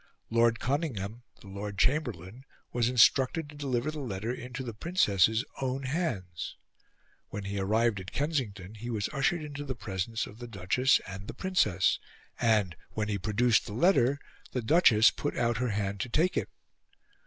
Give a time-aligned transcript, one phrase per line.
[0.31, 5.83] Lord Conyngham, the Lord Chamberlain, was instructed to deliver the letter into the Princess's own
[5.83, 6.55] hands.
[7.29, 11.27] When he arrived at Kensington, he was ushered into the presence of the Duchess and
[11.27, 11.99] the Princess,
[12.39, 14.19] and, when he produced the letter,
[14.53, 16.49] the Duchess put out her hand to take it.